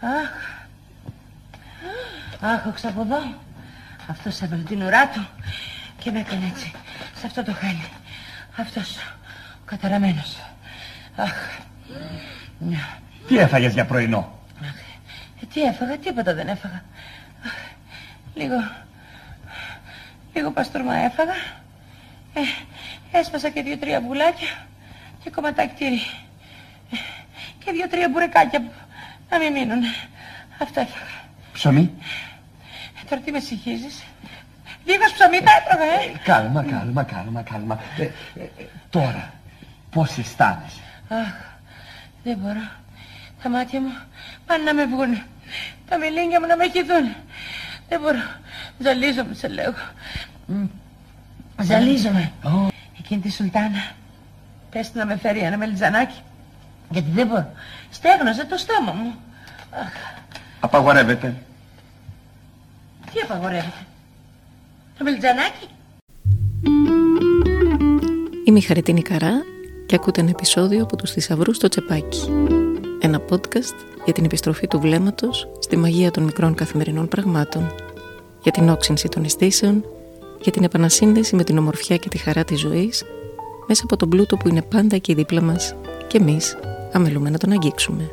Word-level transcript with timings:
Αχ. 0.00 0.56
Αχ, 2.40 2.66
όχι 2.66 2.86
από 2.86 3.00
εδώ. 3.00 3.34
Αυτός 4.06 4.40
έβαλε 4.40 4.62
την 4.62 4.82
ουρά 4.82 5.08
του 5.08 5.28
και 5.98 6.10
με 6.10 6.18
έκανε 6.18 6.46
έτσι. 6.46 6.72
Σε 7.14 7.26
αυτό 7.26 7.42
το 7.42 7.52
χάλι. 7.52 7.88
Αυτός 8.56 8.96
ο 8.96 9.64
καταραμένος. 9.64 10.36
Αχ. 11.16 11.58
Ναι. 12.58 12.78
Τι 13.28 13.38
έφαγες 13.38 13.72
για 13.72 13.84
πρωινό; 13.86 14.38
Αχ, 14.62 14.74
ε, 15.42 15.46
τι 15.52 15.62
έφαγα, 15.62 15.98
τίποτα 15.98 16.34
δεν 16.34 16.48
έφαγα. 16.48 16.84
Αχ, 17.44 17.52
λίγο, 18.34 18.54
λίγο 20.34 20.50
παστούρμα 20.50 20.94
έφαγα. 20.94 21.34
Ε, 22.34 22.40
έσπασα 23.18 23.48
και 23.48 23.62
δύο-τρία 23.62 24.02
πουλάκια 24.02 24.66
και 25.22 25.30
κομματάκι 25.30 25.74
τυρί. 25.74 26.00
Ε, 26.92 26.96
και 27.64 27.72
δύο-τρία 27.72 28.08
μπουρεκάκια 28.08 28.60
που 28.60 28.70
να 29.30 29.38
μην 29.38 29.52
μείνουν. 29.52 29.82
Αυτά 30.58 30.80
έφαγα. 30.80 31.20
Ψωμί. 31.52 31.92
Ε, 33.02 33.08
τώρα 33.08 33.20
τι 33.20 33.30
με 33.30 33.40
συγχύζεις. 33.40 34.02
Λίγος 34.84 35.12
ψωμί 35.12 35.40
τα 35.40 35.50
έτρωγα, 35.58 35.84
ε. 35.84 36.18
Κάλμα, 36.24 36.62
κάλμα, 36.62 37.02
κάλμα, 37.02 37.42
κάλμα. 37.42 37.80
Ε, 37.98 38.02
ε, 38.02 38.08
ε, 38.42 38.64
τώρα, 38.90 39.32
πώς 39.90 40.18
αισθάνεσαι; 40.18 40.80
Αχ, 41.08 41.34
δεν 42.22 42.38
μπορώ. 42.38 42.68
Τα 43.42 43.48
μάτια 43.48 43.80
μου 43.80 43.92
πάνε 44.46 44.62
να 44.62 44.74
με 44.74 44.86
βγουν. 44.86 45.22
Τα 45.88 45.98
μιλίνια 45.98 46.40
μου 46.40 46.46
να 46.46 46.56
με 46.56 46.64
χυθούν. 46.64 47.14
Δεν 47.88 48.00
μπορώ. 48.00 48.22
Ζαλίζομαι, 48.78 49.34
σε 49.34 49.48
λέω. 49.48 49.74
Ζαλίζομαι. 51.62 52.32
Oh. 52.42 52.68
Εκείνη 52.98 53.20
τη 53.20 53.30
Σουλτάνα. 53.30 53.92
Πες 54.70 54.94
να 54.94 55.06
με 55.06 55.16
φέρει 55.16 55.38
ένα 55.38 55.56
μελιτζανάκι. 55.56 56.20
Γιατί 56.90 57.10
δεν 57.10 57.26
μπορώ. 57.26 57.50
Στέγνωσε 57.90 58.44
το 58.44 58.56
στόμα 58.56 58.92
μου. 58.92 59.14
Αχ, 59.70 59.92
Απαγορεύεται. 60.60 61.34
τι 63.12 63.20
απαγορεύεται; 63.20 63.86
Το 64.98 65.04
μελιτζανάκι. 65.04 65.66
Είμαι 68.44 68.58
η 68.58 68.62
Χαριτίνη 68.62 69.02
Καρά 69.02 69.32
και 69.86 69.94
ακούτε 69.94 70.20
ένα 70.20 70.30
επεισόδιο 70.30 70.82
από 70.82 70.96
τους 70.96 71.10
θησαυρούς 71.10 71.56
στο 71.56 71.68
τσεπάκι. 71.68 72.30
Ένα 73.00 73.20
podcast 73.30 73.74
για 74.04 74.12
την 74.12 74.24
επιστροφή 74.24 74.66
του 74.66 74.80
βλέμματος 74.80 75.48
στη 75.58 75.76
μαγεία 75.76 76.10
των 76.10 76.22
μικρών 76.22 76.54
καθημερινών 76.54 77.08
πραγμάτων, 77.08 77.74
για 78.42 78.52
την 78.52 78.68
όξυνση 78.68 79.08
των 79.08 79.24
αισθήσεων, 79.24 79.84
για 80.42 80.52
την 80.52 80.64
επανασύνδεση 80.64 81.36
με 81.36 81.44
την 81.44 81.58
ομορφιά 81.58 81.96
και 81.96 82.08
τη 82.08 82.18
χαρά 82.18 82.44
της 82.44 82.60
ζωής, 82.60 83.04
μέσα 83.66 83.82
από 83.84 83.96
τον 83.96 84.08
πλούτο 84.08 84.36
που 84.36 84.48
είναι 84.48 84.62
πάντα 84.62 84.96
εκεί 84.96 85.14
δίπλα 85.14 85.40
μας 85.40 85.74
και 86.06 86.16
εμείς 86.18 86.56
αμελούμε 86.92 87.30
να 87.30 87.38
τον 87.38 87.52
αγγίξουμε. 87.52 88.10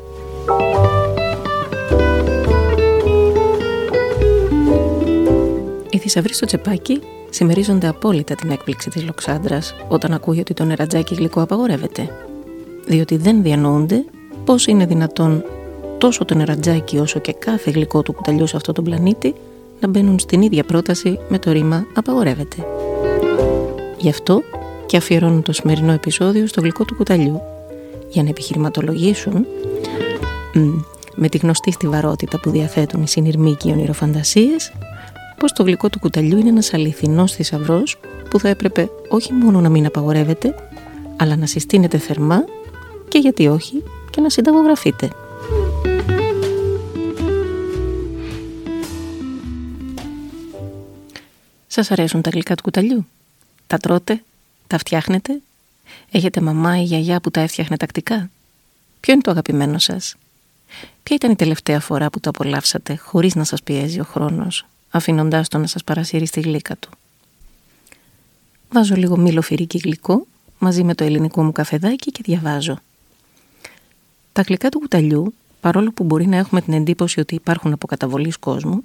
Οι 5.90 5.98
θησαυροί 5.98 6.34
στο 6.34 6.46
τσεπάκι 6.46 7.00
συμμερίζονται 7.30 7.86
απόλυτα 7.88 8.34
την 8.34 8.50
έκπληξη 8.50 8.90
της 8.90 9.04
Λοξάνδρας 9.04 9.74
όταν 9.88 10.12
ακούει 10.12 10.38
ότι 10.40 10.54
το 10.54 10.64
νερατζάκι 10.64 11.14
γλυκό 11.14 11.40
απαγορεύεται. 11.40 12.10
Διότι 12.86 13.16
δεν 13.16 13.42
διανοούνται 13.42 14.04
πώς 14.44 14.66
είναι 14.66 14.86
δυνατόν 14.86 15.44
τόσο 15.98 16.24
το 16.24 16.34
νερατζάκι 16.34 16.98
όσο 16.98 17.18
και 17.18 17.32
κάθε 17.32 17.70
γλυκό 17.70 18.02
του 18.02 18.12
κουταλιού 18.12 18.46
σε 18.46 18.56
αυτό 18.56 18.72
τον 18.72 18.84
πλανήτη 18.84 19.34
να 19.80 19.88
μπαίνουν 19.88 20.18
στην 20.18 20.42
ίδια 20.42 20.64
πρόταση 20.64 21.18
με 21.28 21.38
το 21.38 21.52
ρήμα 21.52 21.86
απαγορεύεται. 21.94 22.56
Γι' 23.98 24.08
αυτό 24.08 24.42
και 24.86 24.96
αφιερώνουν 24.96 25.42
το 25.42 25.52
σημερινό 25.52 25.92
επεισόδιο 25.92 26.46
στο 26.46 26.60
γλυκό 26.60 26.84
του 26.84 26.94
κουταλιού 26.94 27.40
για 28.08 28.22
να 28.22 28.28
επιχειρηματολογήσουν 28.28 29.46
μ, 30.54 30.68
με 31.14 31.28
τη 31.28 31.38
γνωστή 31.38 31.70
στιβαρότητα 31.70 32.40
που 32.40 32.50
διαθέτουν 32.50 33.02
οι 33.02 33.08
συνειρμοί 33.08 33.54
και 33.54 33.68
οι 33.68 33.72
ονειροφαντασίες 33.72 34.72
πως 35.38 35.52
το 35.52 35.62
γλυκό 35.62 35.90
του 35.90 35.98
κουταλιού 35.98 36.38
είναι 36.38 36.48
ένας 36.48 36.74
αληθινός 36.74 37.32
θησαυρός 37.32 37.98
που 38.30 38.38
θα 38.38 38.48
έπρεπε 38.48 38.90
όχι 39.08 39.32
μόνο 39.32 39.60
να 39.60 39.68
μην 39.68 39.86
απαγορεύεται 39.86 40.54
αλλά 41.16 41.36
να 41.36 41.46
συστήνεται 41.46 41.98
θερμά 41.98 42.44
και 43.08 43.18
γιατί 43.18 43.46
όχι 43.46 43.82
και 44.10 44.20
να 44.20 44.30
συνταγογραφείτε. 44.30 45.08
Σας 51.66 51.90
αρέσουν 51.90 52.22
τα 52.22 52.30
γλυκά 52.30 52.54
του 52.54 52.62
κουταλιού; 52.62 53.06
Τα 53.66 53.78
τρώτε; 53.78 54.22
Τα 54.66 54.78
φτιάχνετε; 54.78 55.40
Έχετε 56.10 56.40
μαμά 56.40 56.80
ή 56.80 56.82
γιαγιά 56.82 57.20
που 57.20 57.30
τα 57.30 57.40
έφτιαχνε 57.40 57.76
τακτικά; 57.76 58.30
Ποιο 59.00 59.12
είναι 59.12 59.22
το 59.22 59.30
αγαπημένο 59.30 59.78
σας; 59.78 60.16
Ποια 61.02 61.16
ήταν 61.16 61.30
η 61.30 61.36
τελευταία 61.36 61.80
φορά 61.80 62.10
που 62.10 62.20
το 62.20 62.28
απολαύσατε 62.28 62.96
χωρίς 62.96 63.34
να 63.34 63.44
σας 63.44 63.62
πιέζει 63.62 64.00
ο 64.00 64.04
χρόνος, 64.04 64.66
αφήνοντάς 64.90 65.48
το 65.48 65.58
να 65.58 65.66
σας 65.66 65.84
παρασύρει 65.84 66.26
στη 66.26 66.40
γλύκα 66.40 66.76
του; 66.76 66.90
Βάζω 68.70 68.94
λίγο 68.94 69.16
μήλο 69.16 69.42
φυρίκι 69.42 69.78
γλυκό 69.78 70.26
μαζί 70.58 70.84
με 70.84 70.94
το 70.94 71.04
ελληνικό 71.04 71.42
μου 71.42 71.52
καφεδάκι 71.52 72.10
και 72.10 72.20
διαβάζω. 72.24 72.78
Τα 74.32 74.42
γλυκά 74.42 74.68
του 74.68 74.78
κουταλιού, 74.78 75.34
παρόλο 75.60 75.92
που 75.92 76.04
μπορεί 76.04 76.26
να 76.26 76.36
έχουμε 76.36 76.60
την 76.60 76.72
εντύπωση 76.72 77.20
ότι 77.20 77.34
υπάρχουν 77.34 77.72
από 77.72 77.86
καταβολής 77.86 78.36
κόσμου, 78.36 78.84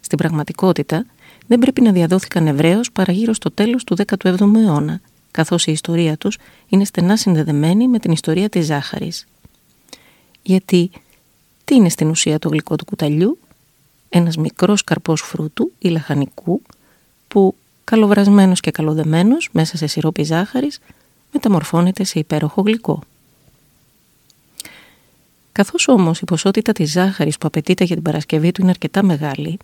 στην 0.00 0.18
πραγματικότητα 0.18 1.06
δεν 1.46 1.58
πρέπει 1.58 1.80
να 1.80 1.92
διαδόθηκαν 1.92 2.46
ευρέω 2.46 2.80
παρά 2.92 3.12
γύρω 3.12 3.32
στο 3.32 3.50
τέλος 3.50 3.84
του 3.84 3.96
17ου 4.06 4.54
αιώνα, 4.56 5.00
καθώς 5.36 5.66
η 5.66 5.72
ιστορία 5.72 6.16
τους 6.16 6.38
είναι 6.68 6.84
στενά 6.84 7.16
συνδεδεμένη 7.16 7.88
με 7.88 7.98
την 7.98 8.12
ιστορία 8.12 8.48
της 8.48 8.66
ζάχαρης. 8.66 9.26
Γιατί 10.42 10.90
τι 11.64 11.74
είναι 11.74 11.88
στην 11.88 12.08
ουσία 12.08 12.38
το 12.38 12.48
γλυκό 12.48 12.76
του 12.76 12.84
κουταλιού, 12.84 13.38
ένας 14.08 14.36
μικρός 14.36 14.84
καρπός 14.84 15.20
φρούτου 15.20 15.72
ή 15.78 15.88
λαχανικού 15.88 16.62
που 17.28 17.54
καλοβρασμένος 17.84 18.60
και 18.60 18.70
καλοδεμένος 18.70 19.48
μέσα 19.52 19.76
σε 19.76 19.86
σιρόπι 19.86 20.22
ζάχαρης 20.22 20.78
μεταμορφώνεται 21.32 22.04
σε 22.04 22.18
υπέροχο 22.18 22.62
γλυκό. 22.62 23.00
Καθώς 25.52 25.88
όμως 25.88 26.20
η 26.20 26.24
ποσότητα 26.24 26.72
της 26.72 26.90
ζάχαρης 26.90 27.38
που 27.38 27.46
απαιτείται 27.46 27.84
για 27.84 27.94
την 27.94 28.04
παρασκευή 28.04 28.52
του 28.52 28.60
είναι 28.60 28.70
αρκετά 28.70 29.02
μεγάλη, 29.02 29.58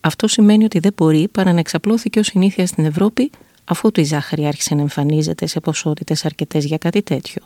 αυτό 0.00 0.26
σημαίνει 0.26 0.64
ότι 0.64 0.78
δεν 0.78 0.92
μπορεί 0.96 1.28
παρά 1.28 1.52
να 1.52 1.58
εξαπλώθηκε 1.58 2.18
ως 2.18 2.26
συνήθεια 2.26 2.66
στην 2.66 2.84
Ευρώπη 2.84 3.30
αφού 3.68 3.90
η 3.94 4.02
ζάχαρη 4.02 4.46
άρχισε 4.46 4.74
να 4.74 4.80
εμφανίζεται 4.80 5.46
σε 5.46 5.60
ποσότητες 5.60 6.24
αρκετές 6.24 6.64
για 6.64 6.78
κάτι 6.78 7.02
τέτοιο. 7.02 7.42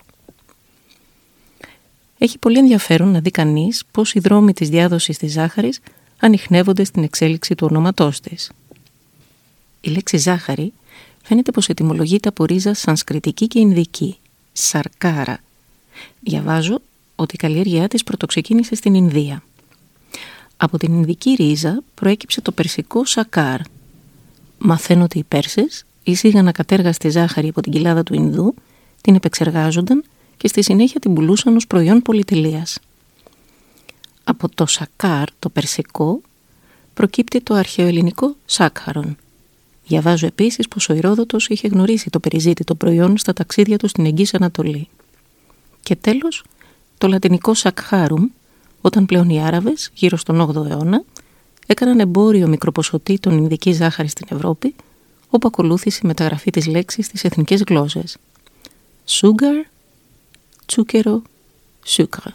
Έχει 2.18 2.38
πολύ 2.38 2.58
ενδιαφέρον 2.58 3.08
να 3.08 3.20
δει 3.20 3.30
κανείς 3.30 3.82
πώς 3.90 4.12
οι 4.12 4.20
δρόμοι 4.20 4.52
της 4.52 4.68
διάδοσης 4.68 5.18
της 5.18 5.32
ζάχαρης 5.32 5.80
ανοιχνεύονται 6.18 6.84
στην 6.84 7.02
εξέλιξη 7.02 7.54
του 7.54 7.66
ονόματός 7.70 8.20
της. 8.20 8.50
Η 9.80 9.90
λέξη 9.90 10.16
ζάχαρη 10.16 10.72
φαίνεται 11.22 11.50
πως 11.50 11.68
ετυμολογείται 11.68 12.28
από 12.28 12.44
ρίζα 12.44 12.74
σανσκριτική 12.74 13.46
και 13.46 13.58
ινδική, 13.58 14.16
σαρκάρα. 14.52 15.38
Διαβάζω 16.20 16.80
ότι 17.16 17.34
η 17.34 17.38
καλλιέργειά 17.38 17.88
της 17.88 18.04
πρωτοξεκίνησε 18.04 18.74
στην 18.74 18.94
Ινδία. 18.94 19.42
Από 20.56 20.78
την 20.78 20.92
Ινδική 20.92 21.34
ρίζα 21.34 21.82
προέκυψε 21.94 22.40
το 22.40 22.52
περσικό 22.52 23.04
σακάρ. 23.04 23.60
Μαθαίνω 24.58 25.02
ότι 25.02 25.18
οι 25.18 25.24
Πέρσες 25.24 25.84
εισήγαν 26.02 26.48
ακατέργαστη 26.48 27.08
ζάχαρη 27.08 27.48
από 27.48 27.60
την 27.60 27.72
κοιλάδα 27.72 28.02
του 28.02 28.14
Ινδού, 28.14 28.54
την 29.00 29.14
επεξεργάζονταν 29.14 30.04
και 30.36 30.48
στη 30.48 30.62
συνέχεια 30.62 31.00
την 31.00 31.14
πουλούσαν 31.14 31.56
ως 31.56 31.66
προϊόν 31.66 32.02
πολυτελείας. 32.02 32.78
Από 34.24 34.48
το 34.54 34.66
σακάρ, 34.66 35.28
το 35.38 35.48
περσικό, 35.48 36.20
προκύπτει 36.94 37.40
το 37.40 37.54
αρχαιοελληνικό 37.54 38.34
σάκχαρον. 38.44 39.16
Διαβάζω 39.86 40.26
επίσης 40.26 40.68
πως 40.68 40.88
ο 40.88 40.94
Ηρόδοτος 40.94 41.48
είχε 41.48 41.68
γνωρίσει 41.68 42.10
το 42.10 42.20
περιζήτητο 42.20 42.74
προϊόν 42.74 43.18
στα 43.18 43.32
ταξίδια 43.32 43.78
του 43.78 43.88
στην 43.88 44.06
Εγγύς 44.06 44.34
Ανατολή. 44.34 44.88
Και 45.82 45.96
τέλος, 45.96 46.44
το 46.98 47.08
λατινικό 47.08 47.54
σακχάρουμ, 47.54 48.26
όταν 48.80 49.06
πλέον 49.06 49.28
οι 49.28 49.42
Άραβες, 49.42 49.90
γύρω 49.94 50.16
στον 50.16 50.40
8ο 50.40 50.66
αιώνα, 50.70 51.04
έκαναν 51.66 52.00
εμπόριο 52.00 52.48
μικροποσοτήτων 52.48 53.38
Ινδικής 53.38 53.76
ζάχαρης 53.76 54.10
στην 54.10 54.26
Ευρώπη, 54.30 54.74
όπου 55.34 55.48
ακολούθησε 55.48 56.00
η 56.02 56.06
μεταγραφή 56.06 56.50
της 56.50 56.66
λέξης 56.66 57.06
στις 57.06 57.24
εθνικές 57.24 57.62
γλώσσες. 57.62 58.16
Sugar, 59.06 59.66
τσούκερο, 60.66 61.22
σούκρα. 61.84 62.34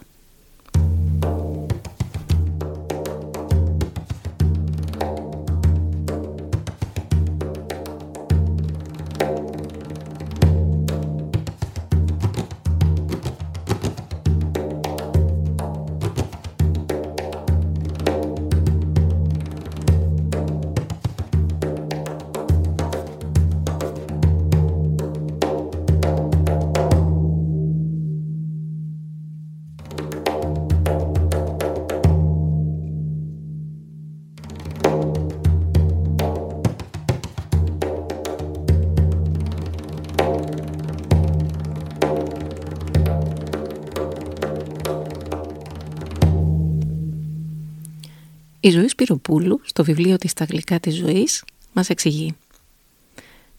Η 48.67 48.69
ζωή 48.69 48.87
Σπυροπούλου 48.87 49.61
στο 49.63 49.83
βιβλίο 49.83 50.17
της 50.17 50.33
«Τα 50.33 50.45
γλυκά 50.45 50.79
της 50.79 50.95
ζωής» 50.95 51.43
μας 51.73 51.89
εξηγεί. 51.89 52.35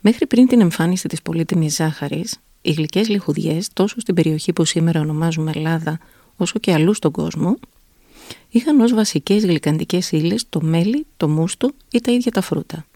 Μέχρι 0.00 0.26
πριν 0.26 0.46
την 0.46 0.60
εμφάνιση 0.60 1.08
της 1.08 1.22
πολύτιμης 1.22 1.74
ζάχαρης, 1.74 2.36
οι 2.62 2.72
γλυκές 2.72 3.08
λιχουδιές 3.08 3.68
τόσο 3.72 4.00
στην 4.00 4.14
περιοχή 4.14 4.52
που 4.52 4.64
σήμερα 4.64 5.00
ονομάζουμε 5.00 5.52
Ελλάδα 5.54 5.98
όσο 6.36 6.58
και 6.58 6.72
αλλού 6.72 6.94
στον 6.94 7.12
κόσμο 7.12 7.58
είχαν 8.48 8.80
ως 8.80 8.94
βασικές 8.94 9.44
γλυκαντικές 9.44 10.12
ύλες 10.12 10.44
το 10.48 10.60
μέλι, 10.60 11.06
το 11.16 11.28
μούστο 11.28 11.70
ή 11.90 12.00
τα 12.00 12.12
ίδια 12.12 12.30
τα 12.30 12.40
φρούτα. 12.40 12.86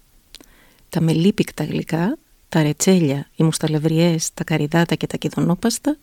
Τα 0.88 1.00
μελίπικτα 1.00 1.64
γλυκά, 1.64 2.18
τα 2.48 2.62
ρετσέλια, 2.62 3.30
οι 3.36 3.42
μουσταλευριές, 3.42 4.30
τα 4.34 4.44
καριδάτα 4.44 4.94
και 4.94 5.06
τα 5.06 5.16
κιδονόπαστα 5.16 5.98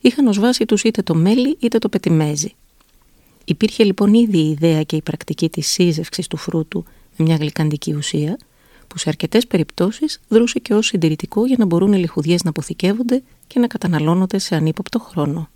είχαν 0.00 0.26
ως 0.26 0.38
βάση 0.38 0.64
τους 0.64 0.82
είτε 0.82 1.02
το 1.02 1.14
μέλι 1.14 1.56
είτε 1.60 1.78
το 1.78 1.88
πετιμέζι. 1.88 2.54
Υπήρχε 3.44 3.84
λοιπόν 3.84 4.14
ήδη 4.14 4.38
η 4.38 4.50
ιδέα 4.50 4.82
και 4.82 4.96
η 4.96 5.02
πρακτική 5.02 5.48
της 5.48 5.66
σύζευξης 5.66 6.26
του 6.26 6.36
φρούτου 6.36 6.84
με 7.16 7.24
μια 7.24 7.36
γλυκαντική 7.36 7.94
ουσία, 7.94 8.38
που 8.88 8.98
σε 8.98 9.08
αρκετές 9.08 9.46
περιπτώσεις 9.46 10.20
δρούσε 10.28 10.58
και 10.58 10.74
ως 10.74 10.86
συντηρητικό 10.86 11.46
για 11.46 11.56
να 11.58 11.64
μπορούν 11.64 11.92
οι 11.92 11.98
λιχουδιές 11.98 12.42
να 12.42 12.50
αποθηκεύονται 12.50 13.22
και 13.46 13.60
να 13.60 13.66
καταναλώνονται 13.66 14.38
σε 14.38 14.54
ανύποπτο 14.54 14.98
χρόνο. 14.98 15.50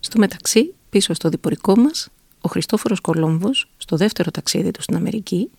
Στο 0.00 0.18
μεταξύ, 0.18 0.74
πίσω 0.90 1.14
στο 1.14 1.28
διπορικό 1.28 1.76
μας, 1.76 2.08
ο 2.40 2.48
Χριστόφορος 2.48 3.00
Κολόμβος, 3.00 3.68
στο 3.76 3.96
δεύτερο 3.96 4.30
ταξίδι 4.30 4.70
του 4.70 4.82
στην 4.82 4.96
Αμερική, 4.96 5.50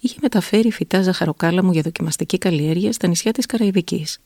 είχε 0.00 0.18
μεταφέρει 0.22 0.70
φυτά 0.70 1.02
ζαχαροκάλαμου 1.02 1.72
για 1.72 1.82
δοκιμαστική 1.82 2.38
καλλιέργεια 2.38 2.92
στα 2.92 3.08
νησιά 3.08 3.32
της 3.32 3.46
Καραϊβικής. 3.46 4.20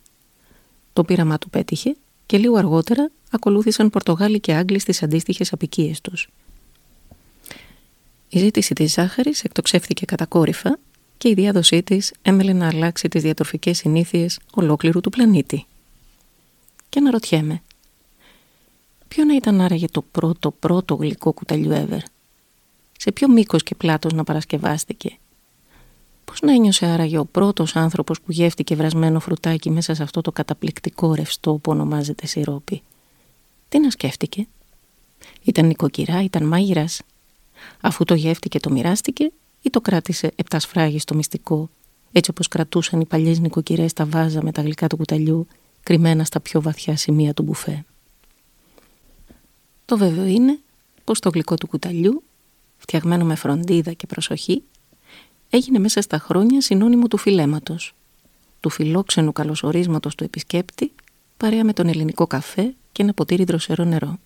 Το 0.92 1.04
πείραμά 1.04 1.38
του 1.38 1.50
πέτυχε 1.50 1.96
και 2.26 2.38
λίγο 2.38 2.56
αργότερα 2.56 3.10
ακολούθησαν 3.30 3.90
Πορτογάλοι 3.90 4.40
και 4.40 4.54
Άγγλοι 4.54 4.78
στις 4.78 5.02
αντίστοιχες 5.02 5.52
απικίες 5.52 6.00
τους. 6.00 6.28
Η 8.28 8.38
ζήτηση 8.38 8.74
της 8.74 8.92
ζάχαρης 8.92 9.44
εκτοξεύθηκε 9.44 10.04
κατακόρυφα 10.04 10.78
και 11.18 11.28
η 11.28 11.34
διάδοσή 11.34 11.82
της 11.82 12.12
έμελε 12.22 12.52
να 12.52 12.66
αλλάξει 12.66 13.08
τις 13.08 13.22
διατροφικές 13.22 13.76
συνήθειες 13.76 14.38
ολόκληρου 14.54 15.00
του 15.00 15.10
πλανήτη. 15.10 15.64
Και 16.88 16.98
αναρωτιέμαι, 16.98 17.62
ποιο 19.08 19.24
να 19.24 19.34
ήταν 19.34 19.60
άραγε 19.60 19.86
το 19.86 20.02
πρώτο 20.02 20.50
πρώτο 20.50 20.94
γλυκό 20.94 21.32
κουταλιού 21.32 21.70
ever, 21.72 22.00
σε 22.98 23.12
ποιο 23.12 23.28
μήκος 23.28 23.62
και 23.62 23.74
πλάτος 23.74 24.12
να 24.12 24.24
παρασκευάστηκε, 24.24 25.18
πώς 26.24 26.40
να 26.40 26.52
ένιωσε 26.52 26.86
άραγε 26.86 27.18
ο 27.18 27.24
πρώτος 27.24 27.76
άνθρωπος 27.76 28.20
που 28.20 28.32
γεύτηκε 28.32 28.74
βρασμένο 28.74 29.20
φρουτάκι 29.20 29.70
μέσα 29.70 29.94
σε 29.94 30.02
αυτό 30.02 30.20
το 30.20 30.32
καταπληκτικό 30.32 31.14
ρευστό 31.14 31.52
που 31.52 31.72
ονομάζεται 31.72 32.26
σιρόπι; 32.26 32.82
Τι 33.68 33.78
να 33.78 33.90
σκέφτηκε; 33.90 34.46
Ήταν 35.42 35.66
νοικοκυρά, 35.66 36.22
ήταν 36.22 36.44
μάγειρας. 36.46 37.02
Αφού 37.80 38.04
το 38.04 38.14
γεύτηκε 38.14 38.60
το 38.60 38.70
μοιράστηκε 38.70 39.32
ή 39.62 39.70
το 39.70 39.80
κράτησε 39.80 40.32
επτά 40.36 40.58
σφράγι 40.58 40.98
στο 40.98 41.14
μυστικό, 41.14 41.70
έτσι 42.12 42.30
όπως 42.30 42.48
κρατούσαν 42.48 43.00
οι 43.00 43.04
παλιές 43.04 43.38
νοικοκυρές 43.38 43.92
τα 43.92 44.06
βάζα 44.06 44.42
με 44.42 44.52
τα 44.52 44.62
γλυκά 44.62 44.86
του 44.86 44.96
κουταλιού, 44.96 45.46
κρυμμένα 45.82 46.24
στα 46.24 46.40
πιο 46.40 46.62
βαθιά 46.62 46.96
σημεία 46.96 47.34
του 47.34 47.42
μπουφέ. 47.42 47.84
Το 49.84 49.96
βέβαιο 49.96 50.24
είναι 50.24 50.58
πως 51.04 51.20
το 51.20 51.30
γλυκό 51.30 51.54
του 51.54 51.66
κουταλιού, 51.66 52.22
φτιαγμένο 52.76 53.24
με 53.24 53.34
φροντίδα 53.34 53.92
και 53.92 54.06
προσοχή, 54.06 54.62
έγινε 55.50 55.78
μέσα 55.78 56.00
στα 56.00 56.18
χρόνια 56.18 56.60
συνώνυμο 56.60 57.08
του 57.08 57.16
φιλέματος, 57.16 57.94
του 58.60 58.70
φιλόξενου 58.70 59.32
καλωσορίσματος 59.32 60.14
του 60.14 60.24
επισκέπτη, 60.24 60.92
παρέα 61.36 61.64
με 61.64 61.72
τον 61.72 61.88
ελληνικό 61.88 62.26
καφέ 62.26 62.74
και 62.96 63.02
ένα 63.02 63.12
ποτήρι 63.12 63.44
δροσερό 63.44 63.84
νερό. 63.84 64.18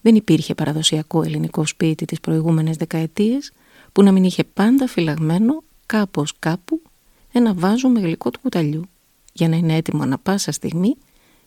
Δεν 0.00 0.14
υπήρχε 0.14 0.54
παραδοσιακό 0.54 1.22
ελληνικό 1.22 1.66
σπίτι 1.66 2.04
τις 2.04 2.20
προηγούμενες 2.20 2.76
δεκαετίες 2.76 3.52
που 3.92 4.02
να 4.02 4.12
μην 4.12 4.24
είχε 4.24 4.44
πάντα 4.44 4.86
φυλαγμένο 4.86 5.62
κάπως 5.86 6.32
κάπου 6.38 6.82
ένα 7.32 7.54
βάζο 7.54 7.88
με 7.88 8.00
γλυκό 8.00 8.30
του 8.30 8.40
κουταλιού 8.40 8.82
για 9.32 9.48
να 9.48 9.56
είναι 9.56 9.76
έτοιμο 9.76 10.02
ανα 10.02 10.18
πάσα 10.18 10.52
στιγμή 10.52 10.96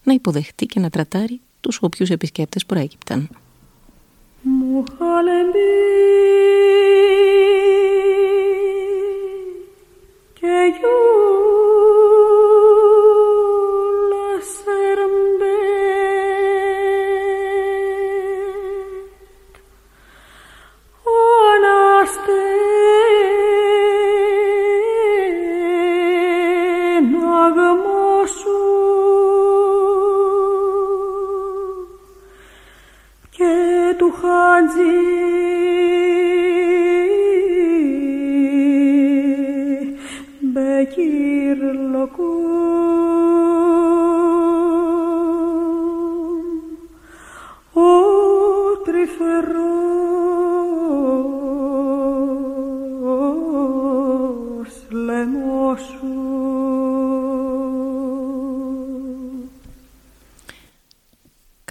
να 0.04 0.14
υποδεχτεί 0.14 0.66
και 0.66 0.80
να 0.80 0.90
τρατάρει 0.90 1.42
τους 1.62 1.78
όποιους 1.82 2.10
επισκέπτες 2.10 2.66
προέκυπταν. 2.66 3.30
και 10.34 10.48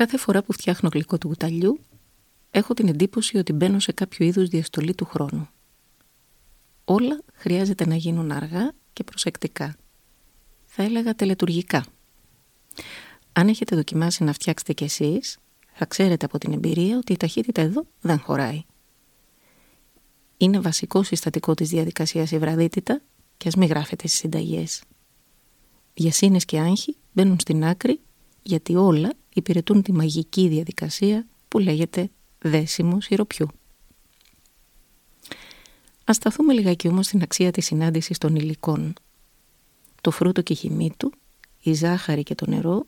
Κάθε 0.03 0.17
φορά 0.19 0.43
που 0.43 0.53
φτιάχνω 0.53 0.89
γλυκό 0.93 1.19
του 1.19 1.29
κουταλιού, 1.29 1.79
έχω 2.55 2.75
την 2.75 2.89
εντύπωση 2.89 3.37
ότι 3.37 3.53
μπαίνω 3.53 3.79
σε 3.79 3.93
κάποιο 3.93 4.27
είδους 4.27 4.49
διαστολή 4.49 4.95
του 4.95 5.05
χρόνου. 5.05 5.49
Όλα 6.85 7.23
χρειάζεται 7.35 7.87
να 7.87 7.95
γίνουν 7.95 8.31
αργά 8.33 8.73
και 8.93 9.05
προσεκτικά. 9.05 9.77
Θα 10.65 10.83
έλεγα 10.83 11.15
τελετουργικά. 11.15 11.85
Αν 13.33 13.49
έχετε 13.49 13.77
δοκιμάσει 13.77 14.25
να 14.25 14.33
φτιάξετε 14.33 14.73
κι 14.73 14.85
εσείς, 14.85 15.39
θα 15.73 15.85
ξέρετε 15.85 16.25
από 16.25 16.39
την 16.39 16.53
εμπειρία 16.53 16.97
ότι 16.97 17.13
η 17.13 17.17
ταχύτητα 17.17 17.61
εδώ 17.61 17.87
δεν 18.01 18.19
χωράει. 18.19 18.65
Είναι 20.37 20.61
βασικό 20.61 21.03
συστατικό 21.03 21.55
της 21.55 21.69
διαδικασίας 21.69 22.31
η 22.31 22.39
βραδύτητα 22.39 23.03
και 23.37 23.49
ας 23.49 23.55
μην 23.55 23.69
γράφετε 23.69 24.07
στις 24.07 24.21
συνταγές. 24.21 24.83
Βιασύνες 25.95 26.45
και 26.45 26.59
άγχη 26.59 26.97
μπαίνουν 27.13 27.41
στην 27.41 27.65
άκρη 27.65 28.01
γιατί 28.43 28.77
όλα 28.77 29.13
υπηρετούν 29.35 29.83
τη 29.83 29.93
μαγική 29.93 30.49
διαδικασία 30.49 31.27
που 31.49 31.59
λέγεται 31.59 32.11
δέσιμο 32.43 33.01
σιροπιού. 33.01 33.49
Ας 36.05 36.17
σταθούμε 36.17 36.53
λιγάκι 36.53 36.89
όμως 36.89 37.07
στην 37.07 37.23
αξία 37.23 37.51
της 37.51 37.65
συνάντησης 37.65 38.19
των 38.19 38.37
υλικών. 38.37 38.95
Το 40.01 40.11
φρούτο 40.11 40.43
και 40.43 40.53
η 40.53 40.57
χυμή 40.57 40.93
του, 40.97 41.13
η 41.63 41.73
ζάχαρη 41.73 42.23
και 42.23 42.35
το 42.35 42.47
νερό 42.47 42.87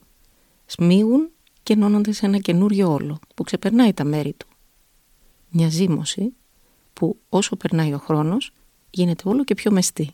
σμίγουν 0.66 1.30
και 1.62 1.72
ενώνονται 1.72 2.12
σε 2.12 2.26
ένα 2.26 2.38
καινούριο 2.38 2.92
όλο 2.92 3.18
που 3.34 3.42
ξεπερνάει 3.42 3.92
τα 3.92 4.04
μέρη 4.04 4.32
του. 4.32 4.46
Μια 5.50 5.68
ζύμωση 5.68 6.34
που 6.92 7.18
όσο 7.28 7.56
περνάει 7.56 7.92
ο 7.92 7.98
χρόνος 7.98 8.52
γίνεται 8.90 9.28
όλο 9.28 9.44
και 9.44 9.54
πιο 9.54 9.70
μεστή. 9.70 10.10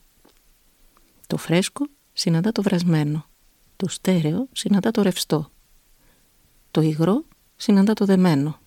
Το 1.26 1.36
φρέσκο 1.36 1.86
συναντά 2.12 2.52
το 2.52 2.62
βρασμένο, 2.62 3.26
το 3.76 3.88
στέρεο 3.88 4.48
συναντά 4.52 4.90
το 4.90 5.02
ρευστό 5.02 5.50
το 6.70 6.80
υγρό 6.80 7.24
συναντά 7.56 7.92
το 7.92 8.04
δεμένο. 8.04 8.58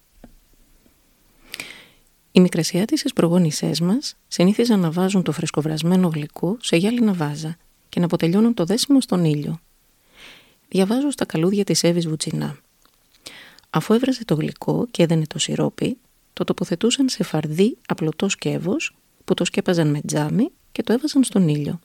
Οι 2.36 2.40
μικρασιάτισες 2.40 3.14
προγόνησές 3.14 3.80
μας 3.80 4.16
συνήθιζαν 4.28 4.80
να 4.80 4.92
βάζουν 4.92 5.24
το 5.24 5.32
φρεσκοβρασμένο 5.32 6.08
γλυκό 6.08 6.58
σε 6.62 6.76
γυάλινα 6.76 7.14
βάζα 7.14 7.58
και 7.90 8.00
να 8.00 8.06
αποτελειώνουν 8.06 8.54
το 8.54 8.66
δέσιμο 8.66 9.02
στον 9.02 9.26
ήλιο. 9.26 9.60
Διαβάζω 10.70 11.12
στα 11.12 11.26
καλούδια 11.26 11.64
της 11.64 11.84
Εύης 11.84 12.08
Βουτσινά. 12.08 12.58
Αφού 13.70 13.94
έβραζε 13.94 14.26
το 14.26 14.36
γλυκό 14.36 14.88
και 14.92 15.04
έδαινε 15.04 15.26
το 15.28 15.40
σιρόπι, 15.40 15.98
το 16.34 16.44
τοποθετούσαν 16.44 17.10
σε 17.10 17.24
φαρδί 17.24 17.78
απλωτό 17.88 18.30
σκεύος 18.30 18.96
που 19.26 19.34
το 19.34 19.46
σκέπαζαν 19.46 19.88
με 19.90 20.02
τζάμι 20.06 20.50
και 20.72 20.84
το 20.84 20.94
έβαζαν 20.94 21.24
στον 21.24 21.48
ήλιο. 21.48 21.80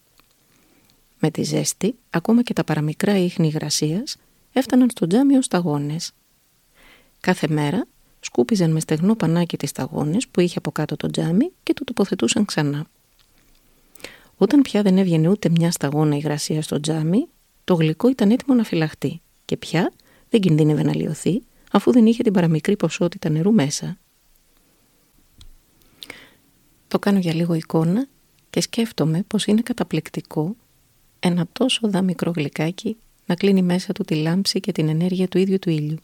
Με 1.19 1.31
τη 1.31 1.43
ζέστη, 1.43 1.95
ακόμα 2.11 2.43
και 2.43 2.53
τα 2.53 2.65
παραμικρά 2.65 3.19
ίχνη 3.19 3.47
υγρασίας 3.47 4.17
έφταναν 4.53 4.91
στο 4.91 5.07
τζάμι 5.07 5.37
ως 5.37 5.45
σταγόνες. 5.45 6.13
Κάθε 7.21 7.49
μέρα 7.49 7.87
σκούπιζαν 8.29 8.71
με 8.71 8.81
στεγνό 8.81 9.15
πανάκι 9.15 9.57
τις 9.57 9.71
σταγόνες 9.71 10.29
που 10.29 10.41
είχε 10.41 10.59
από 10.59 10.71
κάτω 10.71 10.97
το 10.97 11.11
τζάμι 11.11 11.53
και 11.63 11.73
το 11.73 11.85
τοποθετούσαν 11.85 12.45
ξανά. 12.45 12.87
Όταν 14.37 14.63
πια 14.63 14.83
δεν 14.83 14.99
έβγαινε 14.99 15.29
ούτε 15.29 15.49
μια 15.49 15.71
σταγόνα 15.71 16.17
υγρασία 16.17 16.63
στο 16.63 16.81
τζάμι, 16.81 17.27
το 17.65 17.75
γλυκό 17.75 18.09
ήταν 18.09 18.31
έτοιμο 18.31 18.55
να 18.55 18.65
φυλαχτεί 18.65 19.21
και 19.45 19.57
πια 19.57 19.93
δεν 20.31 20.41
κινδύνευε 20.41 20.83
να 20.83 20.95
λιωθεί 20.95 21.43
αφού 21.73 21.93
δεν 21.93 22.07
είχε 22.07 22.23
την 22.23 22.33
παραμικρή 22.33 22.77
ποσότητα 22.77 23.29
νερού 23.29 23.53
μέσα. 23.53 23.99
Το 26.89 26.99
κάνω 26.99 27.19
για 27.19 27.35
λίγο 27.35 27.55
εικόνα 27.55 28.07
και 28.51 28.61
σκέφτομαι 28.61 29.25
πως 29.27 29.47
είναι 29.47 29.61
καταπληκτικό 29.61 30.57
ένα 31.21 31.47
τόσο 31.53 31.91
δα 31.91 32.03
μικρό 32.03 32.31
γλυκάκι 32.31 32.97
να 33.27 33.35
κλείνει 33.35 33.63
μέσα 33.63 33.93
του 33.93 34.05
τη 34.05 34.15
λάμψη 34.15 34.61
και 34.61 34.73
την 34.73 34.89
ενέργεια 34.89 35.29
του 35.29 35.39
ίδιου 35.39 35.59
του 35.59 35.71
ήλιου. 35.71 35.99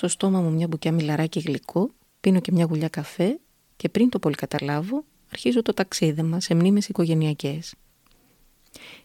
Στο 0.00 0.08
στόμα 0.08 0.40
μου 0.40 0.50
μια 0.52 0.66
μπουκιά 0.66 0.92
μιλαράκι 0.92 1.40
γλυκό, 1.40 1.90
πίνω 2.20 2.40
και 2.40 2.52
μια 2.52 2.64
γουλιά 2.64 2.88
καφέ 2.88 3.38
και 3.76 3.88
πριν 3.88 4.08
το 4.08 4.18
πολύ 4.18 4.34
καταλάβω, 4.34 5.04
αρχίζω 5.32 5.62
το 5.62 5.74
ταξίδεμα 5.74 6.40
σε 6.40 6.54
μνήμες 6.54 6.88
οικογενειακές. 6.88 7.74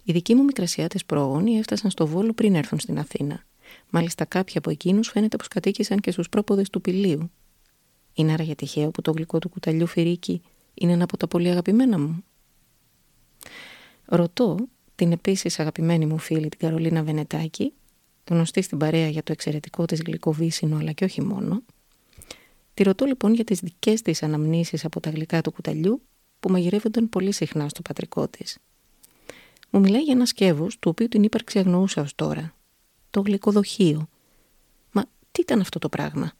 Οι 0.03 0.11
δικοί 0.11 0.35
μου 0.35 0.43
μικρασιάτες 0.43 1.05
πρόγονοι 1.05 1.57
έφτασαν 1.57 1.91
στο 1.91 2.07
Βόλο 2.07 2.33
πριν 2.33 2.55
έρθουν 2.55 2.79
στην 2.79 2.99
Αθήνα. 2.99 3.43
Μάλιστα 3.89 4.25
κάποιοι 4.25 4.53
από 4.57 4.69
εκείνους 4.69 5.07
φαίνεται 5.07 5.37
πως 5.37 5.47
κατοίκησαν 5.47 5.99
και 5.99 6.11
στους 6.11 6.29
πρόποδες 6.29 6.69
του 6.69 6.81
Πηλίου. 6.81 7.31
Είναι 8.13 8.31
άραγε 8.31 8.55
τυχαίο 8.55 8.91
που 8.91 9.01
το 9.01 9.11
γλυκό 9.11 9.39
του 9.39 9.49
κουταλιού 9.49 9.87
φυρίκι 9.87 10.41
είναι 10.73 10.91
ένα 10.91 11.03
από 11.03 11.17
τα 11.17 11.27
πολύ 11.27 11.49
αγαπημένα 11.49 11.99
μου. 11.99 12.23
Ρωτώ 14.05 14.57
την 14.95 15.11
επίσης 15.11 15.59
αγαπημένη 15.59 16.05
μου 16.05 16.17
φίλη 16.17 16.49
την 16.49 16.59
Καρολίνα 16.59 17.03
Βενετάκη 17.03 17.73
γνωστή 18.29 18.61
στην 18.61 18.77
παρέα 18.77 19.07
για 19.07 19.23
το 19.23 19.31
εξαιρετικό 19.31 19.85
της 19.85 20.01
γλυκοβύσινο 20.05 20.77
αλλά 20.77 20.91
και 20.91 21.03
όχι 21.03 21.21
μόνο. 21.21 21.63
Τη 22.73 22.83
ρωτώ 22.83 23.05
λοιπόν 23.05 23.33
για 23.33 23.43
τις 23.43 23.59
δικές 23.59 24.01
της 24.01 24.23
αναμνήσεις 24.23 24.85
από 24.85 24.99
τα 24.99 25.09
γλυκά 25.09 25.41
του 25.41 25.51
κουταλιού 25.51 26.01
που 26.39 26.49
μαγειρεύονταν 26.49 27.09
πολύ 27.09 27.31
συχνά 27.31 27.69
στο 27.69 27.81
πατρικό 27.81 28.27
της. 28.27 28.57
Μου 29.69 29.79
μιλάει 29.79 30.01
για 30.01 30.13
ένα 30.13 30.25
σκεύος 30.25 30.79
του 30.79 30.89
οποίου 30.89 31.07
την 31.07 31.23
ύπαρξη 31.23 31.59
αγνοούσα 31.59 32.01
ως 32.01 32.15
τώρα. 32.15 32.55
Το 33.09 33.21
γλυκοδοχείο. 33.21 34.07
Μα 34.91 35.05
τι 35.31 35.41
ήταν 35.41 35.59
αυτό 35.59 35.79
το 35.79 35.89
πράγμα; 35.89 36.33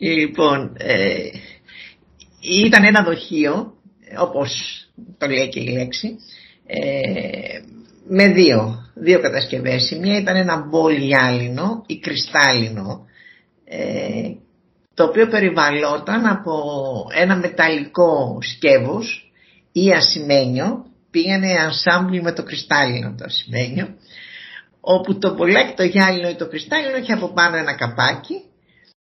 Λοιπόν, 0.00 0.72
ε, 0.76 1.30
ήταν 2.40 2.84
ένα 2.84 3.02
δοχείο, 3.02 3.76
όπως 4.18 4.50
το 5.18 5.26
λέει 5.26 5.48
και 5.48 5.60
η 5.60 5.68
λέξη, 5.68 6.16
ε, 6.66 7.60
με 8.12 8.28
δύο, 8.28 8.90
δύο 8.94 9.20
κατασκευές. 9.20 9.90
Η 9.90 9.98
μία 9.98 10.18
ήταν 10.18 10.36
ένα 10.36 10.66
μπολ 10.66 10.96
γυάλινο 10.96 11.82
ή 11.86 11.98
κρυστάλλινο, 11.98 13.06
ε, 13.64 14.30
το 14.94 15.04
οποίο 15.04 15.28
περιβαλλόταν 15.28 16.26
από 16.26 16.52
ένα 17.14 17.36
μεταλλικό 17.36 18.38
σκεύος 18.40 19.32
ή 19.72 19.90
ασημένιο, 19.90 20.84
πήγαινε 21.10 21.58
ανσάμπλι 21.58 22.22
με 22.22 22.32
το 22.32 22.42
κρυστάλλινο 22.42 23.14
το 23.18 23.24
ασημένιο, 23.26 23.88
όπου 24.80 25.18
το 25.18 25.34
μπολάκι 25.34 25.74
το 25.76 25.82
γυάλινο 25.82 26.28
ή 26.28 26.34
το 26.34 26.48
κρυστάλλινο 26.48 26.96
είχε 26.96 27.12
από 27.12 27.32
πάνω 27.32 27.56
ένα 27.56 27.76
καπάκι 27.76 28.42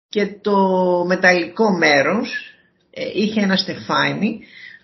και 0.10 0.28
το 0.42 0.58
μεταλλικό 1.08 1.78
μέρος 1.78 2.34
ε, 2.92 3.04
είχε 3.14 3.42
ένα 3.42 3.56
στεφάνι 3.56 4.40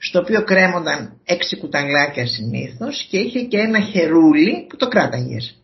στο 0.08 0.20
οποίο 0.20 0.44
κρέμονταν 0.44 1.20
έξι 1.24 1.58
κουταλάκια 1.58 2.28
συνήθως 2.28 3.08
και 3.10 3.18
είχε 3.18 3.42
και 3.42 3.58
ένα 3.58 3.80
χερούλι 3.80 4.66
που 4.70 4.76
το 4.76 4.88
κράταγες. 4.88 5.58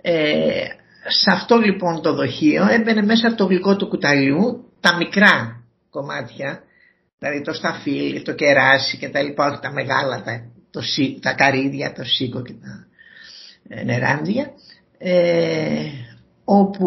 Ε, 0.00 0.64
σε 1.08 1.30
αυτό 1.30 1.56
λοιπόν 1.56 2.02
το 2.02 2.14
δοχείο 2.14 2.66
έμπαινε 2.70 3.02
μέσα 3.02 3.28
από 3.28 3.36
το 3.36 3.44
γλυκό 3.44 3.76
του 3.76 3.88
κουταλιού 3.88 4.64
τα 4.80 4.96
μικρά 4.96 5.64
κομμάτια, 5.90 6.62
δηλαδή 7.18 7.42
το 7.42 7.52
σταφύλι, 7.52 8.22
το 8.22 8.32
κεράσι 8.32 8.96
και 8.98 9.08
τα 9.08 9.22
λοιπά, 9.22 9.46
όχι 9.46 9.60
τα 9.60 9.72
μεγάλα, 9.72 10.22
τα, 10.22 10.50
το, 10.70 10.82
τα 11.20 11.32
καρύδια, 11.32 11.92
το 11.92 12.04
σίκο 12.04 12.42
και 12.42 12.52
τα 12.52 12.86
ε, 13.68 13.84
νεράντια, 13.84 14.50
ε, 14.98 15.86
όπου 16.44 16.86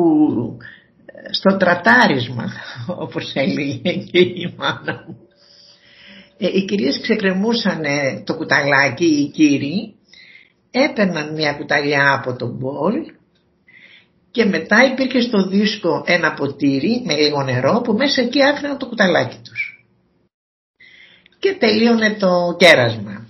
ε, 1.06 1.34
στο 1.34 1.58
τρατάρισμα, 1.58 2.52
όπως 3.06 3.32
έλεγε 3.34 3.94
και 3.94 4.20
η 4.20 4.54
μάνα 4.58 5.04
μου, 5.08 5.18
ε, 5.18 5.31
οι 6.48 6.66
κυρίες 6.66 7.00
ξεκρεμούσαν 7.02 7.82
το 8.24 8.36
κουταλάκι, 8.36 9.06
οι 9.06 9.28
κύριοι, 9.28 9.96
έπαιρναν 10.72 11.34
μια 11.34 11.54
κουταλιά 11.54 12.14
από 12.14 12.36
τον 12.36 12.50
μπολ 12.50 12.94
και 14.32 14.46
μετά 14.46 14.86
υπήρχε 14.92 15.22
στο 15.22 15.48
δίσκο 15.48 16.04
ένα 16.06 16.34
ποτήρι 16.34 17.02
με 17.06 17.16
λίγο 17.16 17.44
νερό 17.44 17.82
που 17.84 17.94
μέσα 17.94 18.22
εκεί 18.22 18.44
άφηναν 18.44 18.78
το 18.78 18.86
κουταλάκι 18.86 19.38
τους. 19.44 19.86
Και 21.40 21.56
τελείωνε 21.60 22.16
το 22.20 22.56
κέρασμα. 22.60 23.28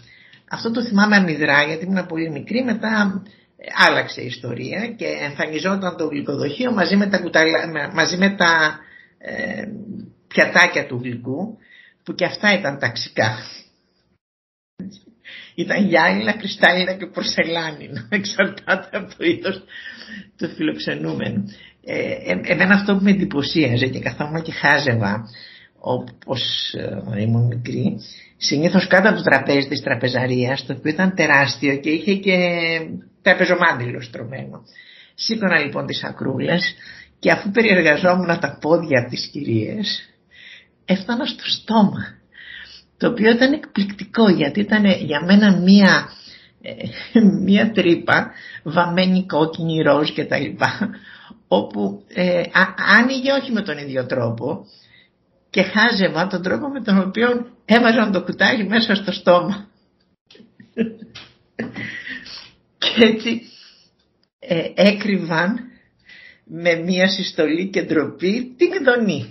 Αυτό 0.49 0.71
το 0.71 0.83
θυμάμαι 0.83 1.15
αμυδρά 1.15 1.63
γιατί 1.63 1.85
ήμουν 1.85 2.05
πολύ 2.05 2.29
μικρή, 2.29 2.63
μετά 2.63 3.23
ε, 3.57 3.65
άλλαξε 3.87 4.21
η 4.21 4.25
ιστορία 4.25 4.87
και 4.87 5.05
εμφανιζόταν 5.05 5.97
το 5.97 6.07
γλυκοδοχείο 6.07 6.71
μαζί 6.71 6.95
με 6.95 7.07
τα, 7.07 7.21
μαζί 7.93 8.17
με 8.17 8.29
τα 8.29 8.79
ε, 9.17 9.63
πιατάκια 10.27 10.85
του 10.85 10.99
γλυκού 11.03 11.57
που 12.03 12.13
και 12.13 12.25
αυτά 12.25 12.53
ήταν 12.53 12.79
ταξικά. 12.79 13.37
Ήταν 15.55 15.87
γυάλινα, 15.87 16.31
κρυστάλλινα 16.31 16.93
και 16.93 17.05
πορσελάνινα, 17.05 18.07
εξαρτάται 18.19 18.97
από 18.97 19.15
το 19.17 19.25
είδος 19.25 19.63
του 20.37 20.49
φιλοξενούμενου. 20.49 21.45
Ε, 21.83 22.11
ε, 22.11 22.39
εμένα 22.43 22.73
αυτό 22.73 22.95
που 22.95 23.03
με 23.03 23.11
εντυπωσίαζε 23.11 23.87
και 23.87 23.99
καθόμουν 23.99 24.41
και 24.41 24.51
χάζευα 24.51 25.29
όπως 25.79 26.73
ε, 27.13 27.21
ήμουν 27.21 27.45
μικρή, 27.45 27.99
συνήθως 28.37 28.87
κάτω 28.87 29.07
από 29.07 29.17
το 29.17 29.23
τραπέζι 29.23 29.67
της 29.67 29.81
τραπεζαρίας, 29.81 30.65
το 30.65 30.73
οποίο 30.73 30.91
ήταν 30.91 31.15
τεράστιο 31.15 31.75
και 31.75 31.89
είχε 31.89 32.15
και 32.15 32.37
τραπεζομάντιλο 33.21 34.01
στρωμένο. 34.01 34.63
Σήκωνα 35.15 35.59
λοιπόν 35.59 35.85
τις 35.85 36.03
ακρούλες 36.03 36.75
και 37.19 37.31
αφού 37.31 37.51
περιεργαζόμουν 37.51 38.39
τα 38.39 38.57
πόδια 38.61 38.99
από 38.99 39.09
τις 39.09 39.29
κυρίες, 39.31 40.10
έφτανα 40.91 41.25
στο 41.25 41.49
στόμα 41.49 42.19
το 42.97 43.07
οποίο 43.07 43.31
ήταν 43.31 43.53
εκπληκτικό 43.53 44.29
γιατί 44.29 44.59
ήταν 44.59 44.85
για 44.85 45.25
μένα 45.25 45.57
μία, 45.57 46.09
ε, 46.61 46.73
μία 47.43 47.71
τρύπα 47.71 48.31
βαμμένη 48.63 49.25
κόκκινη 49.25 49.81
ροζ 49.81 50.09
και 50.09 50.25
τα 50.25 50.37
λοιπά 50.37 50.89
όπου 51.47 52.03
ε, 52.07 52.41
άνοιγε 52.99 53.31
όχι 53.31 53.51
με 53.51 53.61
τον 53.61 53.77
ίδιο 53.77 54.05
τρόπο 54.05 54.65
και 55.49 55.63
χάζευα 55.63 56.27
τον 56.27 56.41
τρόπο 56.41 56.67
με 56.67 56.81
τον 56.81 56.99
οποίο 56.99 57.47
έβαζαν 57.65 58.11
το 58.11 58.23
κουτάλι 58.23 58.67
μέσα 58.67 58.95
στο 58.95 59.11
στόμα 59.11 59.67
και 62.77 62.93
έτσι 62.97 63.41
ε, 64.39 64.71
έκρυβαν 64.75 65.59
με 66.43 66.75
μία 66.75 67.09
συστολή 67.09 67.69
και 67.69 67.81
ντροπή 67.81 68.53
την 68.57 68.71
ειδονή. 68.71 69.29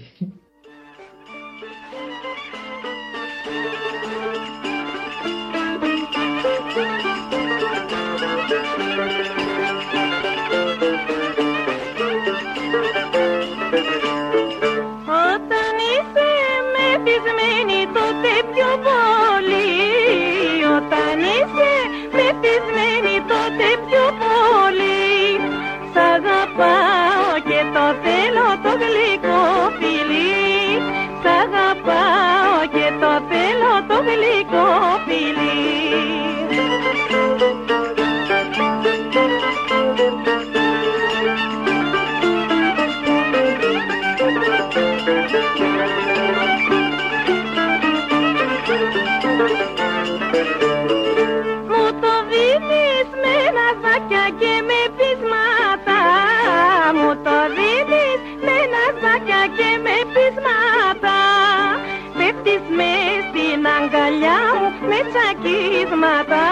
Hastane 21.10 21.38
se 21.56 22.16
nefes 22.16 23.09
τσακίσματα 66.00 66.46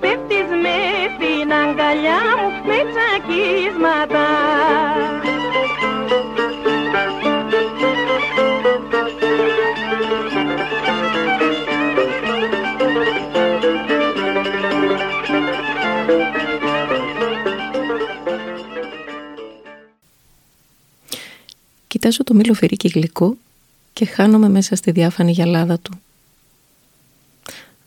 Πέφτεις 0.00 0.48
με 0.62 0.78
στην 1.14 1.52
αγκαλιά 1.52 2.20
μου 2.38 2.66
με 2.66 2.78
τσακίσματα 2.90 4.26
Κοιτάζω 21.86 22.24
το 22.24 22.34
μήλο 22.34 22.54
φερίκι 22.54 22.88
γλυκό 22.88 23.36
και 23.92 24.04
χάνομαι 24.06 24.48
μέσα 24.48 24.76
στη 24.76 24.90
διάφανη 24.90 25.32
γυαλάδα 25.32 25.78
του. 25.78 26.00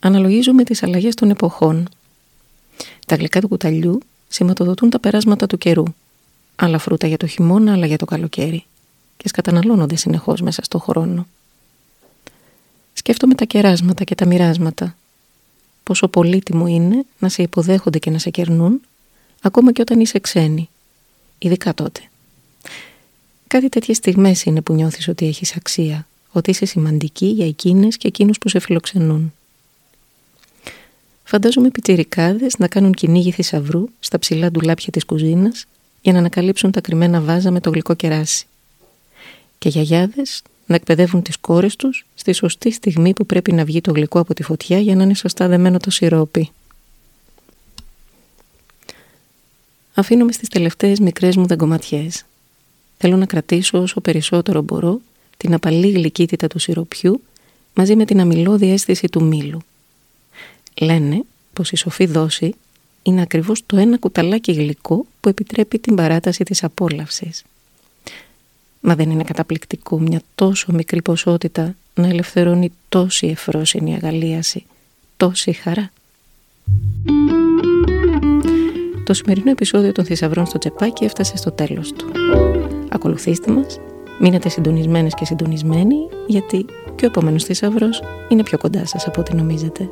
Αναλογίζουμε 0.06 0.64
τις 0.64 0.84
αλλαγές 0.84 1.16
των 1.16 1.30
εποχών. 1.30 1.90
Τα 3.08 3.16
γλυκά 3.16 3.42
του 3.42 3.48
κουταλιού 3.48 4.00
σηματοδοτούν 4.28 4.90
τα 4.90 5.00
περάσματα 5.00 5.48
του 5.48 5.58
καιρού. 5.58 5.84
Άλλα 6.56 6.78
φρούτα 6.78 7.08
για 7.08 7.18
το 7.18 7.28
χειμώνα, 7.28 7.74
άλλα 7.74 7.86
για 7.86 7.98
το 7.98 8.06
καλοκαίρι. 8.06 8.66
Και 9.18 9.28
σκαταναλώνονται 9.28 9.96
συνεχώς 9.96 10.42
μέσα 10.42 10.64
στο 10.64 10.80
χρόνο. 10.80 11.28
Σκέφτομαι 12.94 13.36
τα 13.36 13.46
κεράσματα 13.46 14.04
και 14.04 14.16
τα 14.16 14.26
μοιράσματα. 14.26 14.96
Πόσο 15.84 16.08
πολύτιμο 16.08 16.68
είναι 16.68 17.06
να 17.20 17.30
σε 17.30 17.42
υποδέχονται 17.42 18.00
και 18.00 18.10
να 18.10 18.18
σε 18.18 18.30
κερνούν, 18.30 18.82
ακόμα 19.42 19.72
και 19.72 19.82
όταν 19.82 20.00
είσαι 20.00 20.20
ξένη. 20.20 20.70
Ειδικά 21.38 21.74
τότε. 21.74 22.02
Κάτι 23.48 23.70
τέτοιες 23.70 23.98
στιγμές 23.98 24.44
είναι 24.44 24.62
που 24.62 24.74
νιώθεις 24.74 25.08
ότι 25.08 25.28
έχεις 25.28 25.56
αξία, 25.56 26.08
ότι 26.32 26.50
είσαι 26.50 26.66
σημαντική 26.66 27.26
για 27.26 27.46
εκείνες 27.46 27.98
και 27.98 28.08
εκείνους 28.08 28.38
που 28.38 28.50
σε 28.50 28.60
φιλοξενούν. 28.60 29.34
Φαντάζομαι 31.28 31.70
πιτσιρικάδες 31.70 32.58
να 32.58 32.68
κάνουν 32.68 32.94
κυνήγι 32.94 33.32
θησαυρού 33.32 33.86
στα 34.00 34.20
ψηλά 34.20 34.52
ντουλάπια 34.52 34.92
της 34.92 35.06
κουζίνας 35.06 35.66
για 36.02 36.14
να 36.14 36.20
ανακαλύψουν 36.20 36.72
τα 36.72 36.82
κρυμμένα 36.82 37.22
βάζα 37.22 37.52
με 37.52 37.60
το 37.60 37.70
γλυκό 37.70 37.94
κεράσι. 37.94 38.46
Και 39.58 39.70
γιαγιάδες 39.70 40.42
να 40.66 40.76
εκπαιδεύουν 40.76 41.22
τις 41.22 41.38
κόρες 41.38 41.76
τους 41.76 42.06
στη 42.16 42.34
σωστή 42.34 42.72
στιγμή 42.72 43.14
που 43.14 43.26
πρέπει 43.26 43.52
να 43.52 43.66
βγει 43.66 43.82
το 43.82 43.92
γλυκό 43.92 44.20
από 44.20 44.34
τη 44.34 44.44
φωτιά 44.44 44.80
για 44.80 44.96
να 44.96 45.04
είναι 45.04 45.14
σωστά 45.14 45.48
δεμένο 45.48 45.78
το 45.78 45.90
σιρόπι. 45.90 46.50
Αφήνομαι 49.94 50.32
στις 50.32 50.50
τελευταίες 50.50 51.00
μικρές 51.00 51.36
μου 51.36 51.46
δαγκωματιές. 51.46 52.26
Θέλω 52.98 53.18
να 53.18 53.26
κρατήσω 53.26 53.82
όσο 53.82 54.02
περισσότερο 54.02 54.62
μπορώ 54.62 55.00
την 55.38 55.54
απαλή 55.54 55.92
γλυκύτητα 55.92 56.48
του 56.48 56.60
σιροπιού 56.60 57.22
μαζί 57.74 57.96
με 57.96 58.06
την 58.06 58.20
αμυλώδη 58.20 58.72
αίσθηση 58.72 59.08
του 59.08 59.24
μήλου. 59.24 59.62
Λένε 60.82 61.24
πως 61.54 61.72
η 61.72 61.76
σοφή 61.76 62.06
δόση 62.06 62.54
είναι 63.04 63.22
ακριβώς 63.22 63.64
το 63.66 63.78
ένα 63.78 63.98
κουταλάκι 63.98 64.52
γλυκό 64.52 65.06
που 65.20 65.30
επιτρέπει 65.30 65.80
την 65.80 65.96
παράταση 65.96 66.44
της 66.44 66.64
απόλαυσης. 66.64 67.44
Μα 68.80 68.96
δεν 68.96 69.10
είναι 69.10 69.24
καταπληκτικό 69.24 70.00
μια 70.00 70.22
τόσο 70.36 70.74
μικρή 70.74 71.02
ποσότητα 71.02 71.76
να 71.94 72.08
ελευθερώνει 72.08 72.72
τόση 72.90 73.28
εφρόσινη 73.28 73.96
αγαλίαση, 73.96 74.66
τόση 75.18 75.52
χαρά; 75.52 75.92
Το 79.04 79.14
σημερινό 79.14 79.52
επεισόδιο 79.52 79.92
των 79.92 80.06
θησαυρών 80.06 80.46
στο 80.46 80.58
τσεπάκι 80.58 81.04
έφτασε 81.04 81.38
στο 81.38 81.52
τέλος 81.52 81.92
του. 81.94 82.12
Ακολουθήστε 82.90 83.52
μας, 83.52 83.80
μείνετε 84.20 84.50
συντονισμένες 84.50 85.14
και 85.14 85.26
συντονισμένοι 85.26 85.96
γιατί 86.28 86.66
και 86.96 87.06
ο 87.06 87.08
επόμενος 87.08 87.44
θησαυρός 87.44 88.02
είναι 88.30 88.44
πιο 88.44 88.58
κοντά 88.58 88.86
σας 88.86 89.08
από 89.08 89.22
ό,τι 89.22 89.36
νομίζετε. 89.36 89.90